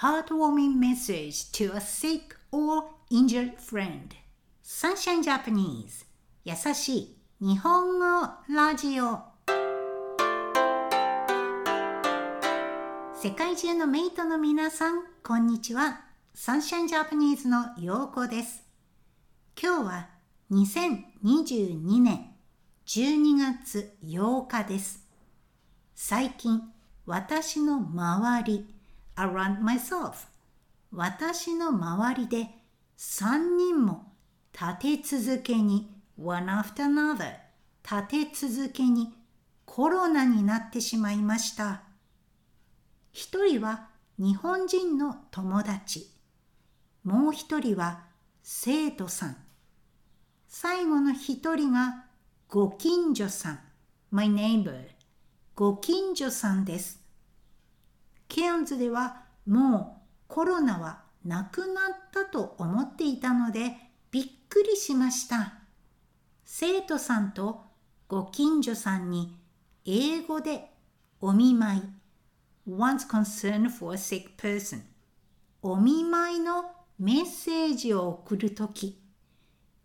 [0.00, 4.14] heartwarming message to a sick or injured friend.
[4.62, 6.06] Sunshine Japanese
[6.44, 9.18] 優しい日本語ラジオ
[13.20, 16.02] 世界中のメイトの皆さん、こんにちは。
[16.32, 18.62] Sunshine Japanese のようこです。
[19.60, 20.08] 今日は
[20.52, 22.30] 2022年
[22.86, 25.04] 12月8日です。
[25.96, 26.62] 最近、
[27.04, 28.77] 私の周り、
[29.18, 30.28] around myself
[30.92, 32.48] 私の周りで
[32.96, 34.12] 3人も
[34.52, 37.48] 立て続けに one after another
[37.90, 39.14] 立て続けに
[39.64, 41.82] コロナになってしまいました。
[43.12, 43.88] 一人は
[44.18, 46.10] 日本人の友達。
[47.04, 48.04] もう一人は
[48.42, 49.36] 生徒さん。
[50.48, 52.06] 最後の一人が
[52.48, 53.60] ご近所さん。
[54.10, 54.88] my neighbor。
[55.54, 56.97] ご近所さんです。
[58.58, 63.72] ンズではもうコロナはなくなったと思っていたので
[64.10, 65.54] びっくりしました。
[66.44, 67.62] 生徒さんと
[68.08, 69.36] ご近所さんに
[69.84, 70.70] 英語で
[71.20, 71.82] お見舞い。
[72.68, 74.82] One's concern for a sick person
[75.62, 79.00] お見舞いのメッセージを送るとき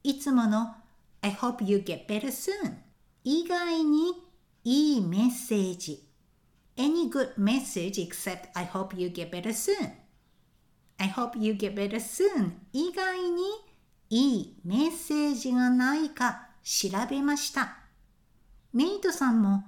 [0.03, 0.75] いつもの
[1.22, 2.73] I hope you get better soon
[3.23, 4.12] 以外に
[4.66, 6.12] いいメッセージ。
[6.77, 9.91] Any good message except I hope you get better soon.
[10.99, 12.53] I hope you get better soon.
[12.71, 13.43] 以外に
[14.09, 17.77] いいメッセージがないか調べました。
[18.73, 19.63] メイトさんも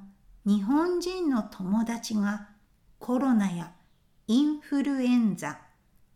[0.45, 2.49] 日本人の友達が
[2.99, 3.71] コロナや
[4.27, 5.59] インフルエンザ、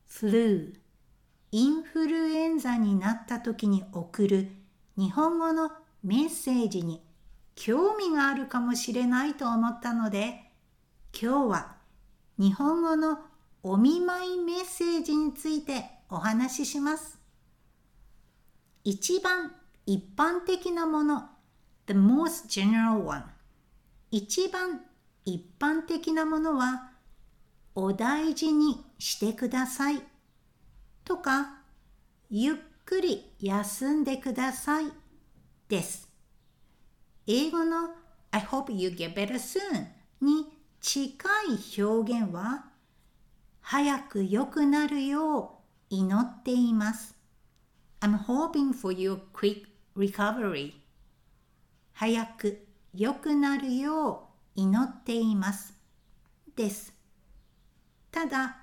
[0.07, 0.73] フルー、
[1.51, 4.51] インフルエンザになった時に送る
[4.97, 5.71] 日本語の
[6.03, 7.01] メッセージに
[7.55, 10.48] 興味があるかもしれないと思ったので
[11.22, 11.75] 今日は
[12.38, 13.20] 日本語の
[13.62, 17.20] お見舞いメッセージについてお話しします。
[18.86, 19.52] 一番
[19.86, 21.30] 一般的なもの
[21.88, 23.25] the most general one
[24.12, 24.79] 一番
[25.25, 26.91] 一般的なものは
[27.75, 30.02] お大事にしてください
[31.03, 31.63] とか
[32.29, 34.85] ゆっくり休んでください
[35.68, 36.08] です。
[37.28, 37.90] 英語の
[38.31, 39.88] I hope you get better soon
[40.22, 41.12] に近
[41.78, 42.66] い表現は
[43.59, 45.59] 早く良くなるよ
[45.91, 47.16] う祈っています。
[48.00, 49.66] I'm hoping for your quick
[49.97, 50.73] recovery
[51.94, 55.73] 早く良くなるよう祈っています。
[56.56, 56.94] です。
[58.09, 58.57] ただ、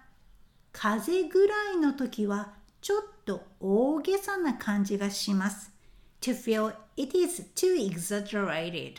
[0.72, 5.70] 風邪ぐらいの時はちょっと大げさな感じがします。
[6.22, 8.94] To feel it is too exaggerated.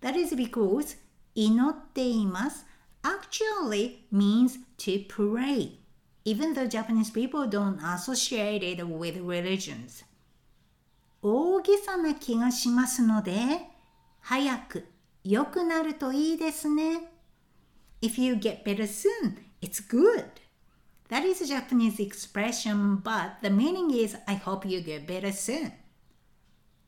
[0.00, 0.96] That is because
[1.34, 2.66] 祈っています
[3.02, 5.78] actually means to pray,
[6.24, 10.04] even though Japanese people don't associate it with religions.
[11.22, 13.32] 大げさな気がしますので、
[14.20, 14.86] 早く
[15.24, 17.12] 良くなるといいですね。
[18.00, 20.24] If you get better soon, it's good.
[21.08, 25.72] That is a Japanese expression, but the meaning is I hope you get better soon.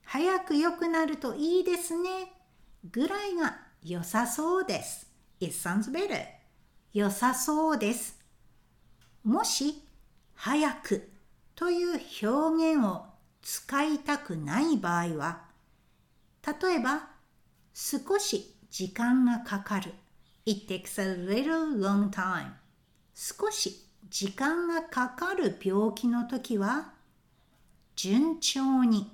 [0.02, 2.32] 早く良くなるといいですね。
[2.90, 5.06] ぐらいが良さそうです。
[5.40, 6.24] It sounds better.
[6.94, 8.18] 良さそうです。
[9.22, 9.82] もし、
[10.32, 11.10] 早く
[11.54, 13.04] という表現を
[13.42, 15.42] 使いたくない場合は、
[16.62, 17.10] 例えば、
[17.74, 19.92] 少し時間がかかる。
[20.46, 22.52] It takes a little long time.
[23.14, 26.94] 少し時間がかかる病気の時は、
[27.96, 29.12] 順調に、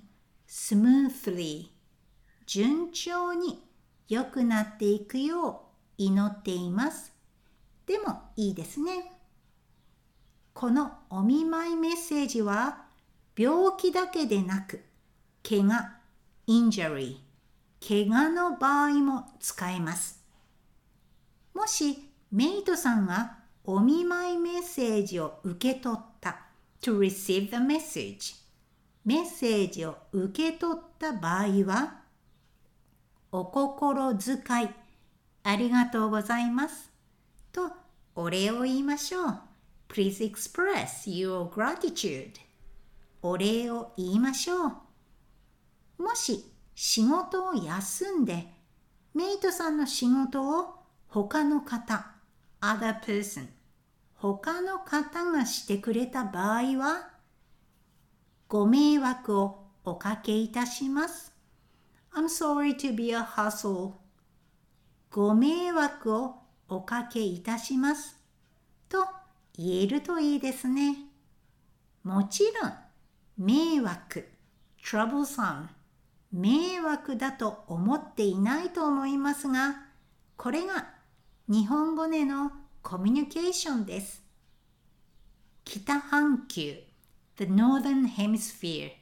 [0.49, 1.71] smoothly、
[2.47, 3.70] 順調に
[4.11, 5.57] 良くなっていくよう
[5.97, 7.13] 祈っています。
[7.87, 9.13] でもいいですね。
[10.53, 12.87] このお見舞いメッセージは
[13.37, 14.85] 病気だけでなく、
[15.49, 15.93] 怪我、
[16.49, 17.19] injury、
[17.81, 20.25] 怪我の場合も使えます。
[21.55, 26.41] もしメイトさんがお見舞いメッセージを受け取った
[26.83, 28.35] to receive the message
[29.05, 32.00] メッセージを受け取った場合は
[33.33, 34.71] お心遣い。
[35.43, 36.91] ありがとうございます。
[37.53, 37.71] と
[38.15, 39.41] お礼を言いましょう。
[39.89, 42.33] Please express your gratitude
[43.23, 44.67] お礼を言いましょ
[45.99, 46.03] う。
[46.03, 46.45] もし
[46.75, 48.53] 仕事を休んで、
[49.15, 50.75] メイトさんの仕事を
[51.09, 52.07] 他の方、
[52.61, 53.47] other person、
[54.15, 57.11] 他の方がしてくれた場合は、
[58.49, 61.30] ご迷惑をおかけいたします。
[62.13, 63.93] I'm sorry to be a hassle.
[65.11, 66.35] ご迷惑を
[66.69, 68.19] おかけいたします。
[68.89, 69.07] と
[69.57, 70.97] 言えるといいですね。
[72.03, 72.73] もちろん、
[73.37, 74.29] 迷惑、
[74.83, 75.69] troublesome、
[76.33, 79.87] 迷惑だと思っていないと思いますが、
[80.37, 80.89] これが
[81.49, 82.53] 日本語での
[82.83, 84.23] コミュニケーションです。
[85.65, 86.77] 北半球
[87.37, 88.93] The Northern Hemisphere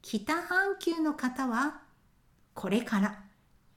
[0.00, 1.81] 北半球の方は
[2.54, 3.18] これから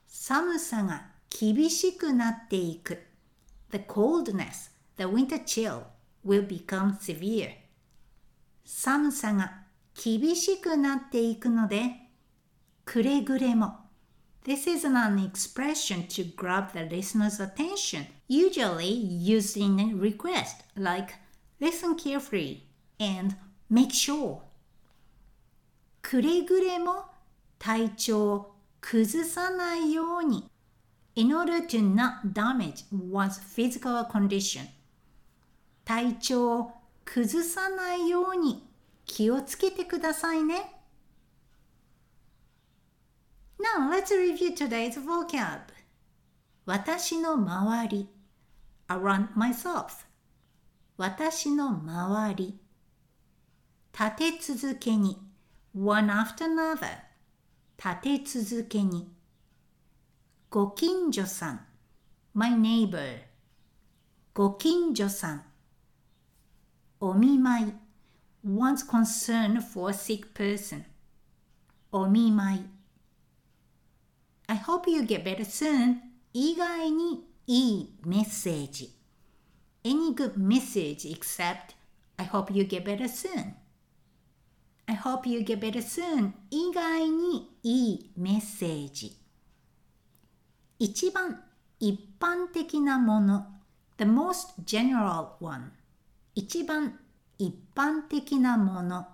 [0.06, 2.98] 寒さが厳しくなっていく
[3.70, 5.82] The coldness, the winter chill
[6.24, 7.50] will become severe
[8.64, 9.62] 寒さが
[9.94, 12.08] 厳しくなっていくので
[12.84, 13.86] くれぐれも
[14.44, 21.14] This is an expression to grab the listener's attention, usually used in a request like
[21.60, 22.62] listen carefully
[23.00, 23.34] and
[23.68, 24.38] make sure.
[26.00, 27.06] くれぐれも
[27.58, 30.48] 体調を崩さないように
[31.14, 34.66] in order to not damage one's physical condition
[35.84, 36.72] 体調を
[37.04, 38.68] 崩さないように
[39.04, 40.72] 気をつけてくださいね。
[43.58, 45.60] Now let's review today's vocab.
[46.66, 48.08] 私の周り
[48.88, 50.04] around myself
[50.96, 52.58] 私の周り
[53.92, 55.18] 立て続けに
[55.74, 57.05] one after another
[57.77, 59.11] 立て続けに
[60.49, 61.65] ご近所さん
[62.33, 63.21] my neighbor
[64.33, 65.43] ご近所さん
[66.99, 67.73] お見舞い
[68.45, 70.83] one's concern for a sick person
[71.91, 72.65] お見舞い
[74.47, 75.97] I hope you get better soon
[76.33, 78.93] 以外にいいメッセージ
[79.83, 81.75] Any good message except
[82.17, 83.53] I hope you get better soon I
[85.06, 89.16] hope you get better soon 以外にいいメッセージ
[90.80, 91.44] 一番
[91.78, 93.46] 一般的なもの
[93.98, 95.70] The most general one
[96.34, 96.98] 一番
[97.38, 99.06] 一般的なもの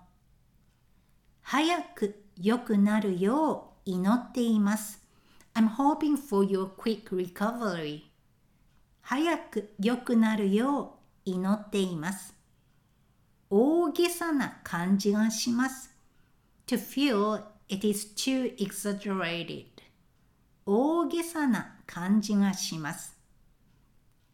[1.43, 5.03] 早く良くなるよう祈っています
[5.55, 8.05] I'm hoping for your quick recovery.
[9.01, 10.95] 早く良くなるよ
[11.25, 12.33] う祈っています。
[13.49, 15.93] 大げさな感じがします。
[16.67, 19.67] To feel it is too exaggerated.
[20.65, 23.17] 大げさな感じがします。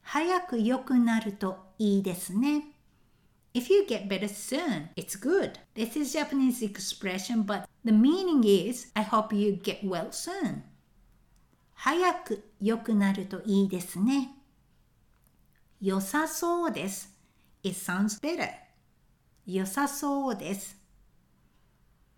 [0.01, 2.75] 早く良くなるといいですね。
[3.53, 5.53] If you get better soon, it's good.
[5.75, 10.61] This is Japanese expression, but the meaning is I hope you get well soon.
[11.73, 14.35] 早く良くなるといいですね。
[15.81, 17.15] 良さそうです。
[17.63, 18.68] It sounds better.
[19.51, 20.77] 良さそうです。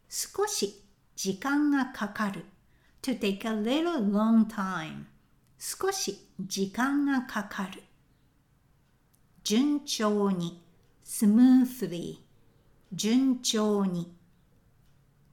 [0.09, 0.83] 少し
[1.15, 2.43] 時間がかかる。
[3.01, 5.05] to take a little long time.
[5.57, 7.83] 少し時間がかかる。
[9.45, 10.61] 順調に
[11.05, 12.17] smoothly
[12.91, 14.13] 順調に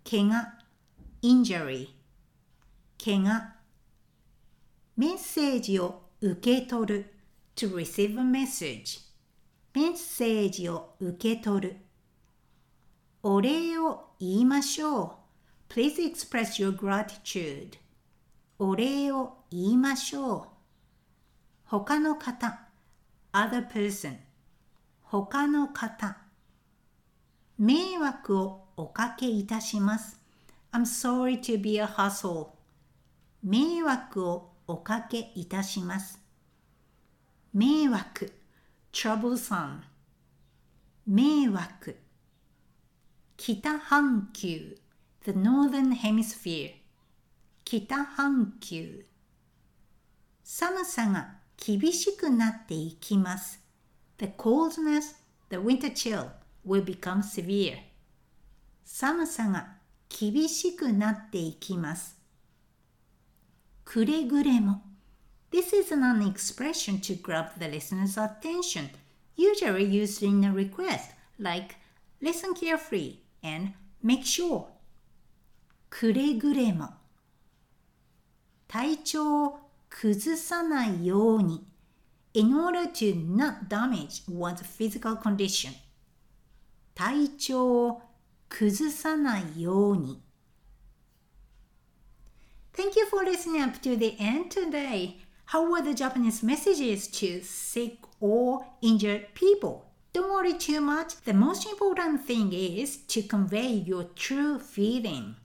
[0.09, 0.55] 怪我
[1.21, 1.89] injury
[3.05, 3.55] 怪我
[4.97, 7.15] メッセージを受け取る
[7.57, 9.01] to receive a message
[9.75, 11.88] メッセージを受け取る
[13.31, 15.11] お礼を言いましょう
[15.69, 17.73] Please express your gratitude
[18.59, 20.43] お礼を言いましょう
[21.67, 22.59] 他の方
[23.35, 24.17] other person
[25.03, 26.17] 他の方
[27.59, 30.19] 迷惑をおかけいたします
[30.73, 32.47] I'm sorry to be a hassle
[33.43, 36.19] 迷惑をおかけいたします。
[37.55, 38.33] 迷惑
[38.93, 39.81] troublesome
[41.07, 42.08] 迷惑
[43.38, 44.78] 北半球
[45.26, 46.74] the northern hemisphere
[47.66, 49.06] 北半球
[50.44, 53.62] 寒さが厳しくなっていきます。
[54.18, 55.16] The coldness,
[55.50, 56.30] the winter chill
[56.66, 57.78] will become severe.
[58.84, 59.78] 寒さが
[60.10, 62.18] 厳しくなっていきます。
[63.86, 64.82] くれぐれも。
[65.52, 68.90] This is an expression to grab the listener's attention,
[69.38, 71.76] usually used in a request like
[72.22, 73.74] listen carefully and
[74.04, 74.66] make sure.
[75.90, 76.90] くれぐれも。
[78.68, 79.60] 体調を
[79.90, 81.66] 崩さないように。
[82.34, 85.72] in order to not damage one's physical condition.
[86.96, 88.02] 体調を
[88.50, 90.22] 崩さないように。
[92.74, 95.20] Thank you for listening up to the end today.
[95.46, 99.84] How were the Japanese messages to sick or injured people?
[100.18, 101.16] Don't worry too much.
[101.26, 105.36] The most important thing is to convey your true feeling.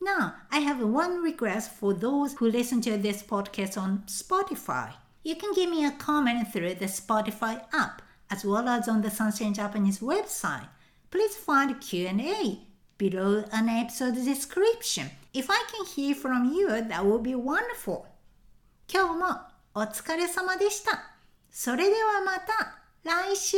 [0.00, 4.94] Now, I have one request for those who listen to this podcast on Spotify.
[5.22, 8.02] You can give me a comment through the Spotify app.
[8.30, 10.68] as well as on the Sunshine Japanese website.
[11.10, 12.58] Please find Q&A
[12.98, 15.10] below an episode description.
[15.32, 18.06] If I can hear from you, that would be wonderful.
[18.86, 19.26] 今日も
[19.74, 21.14] お疲れ様でした。
[21.50, 23.57] それではまた 来週。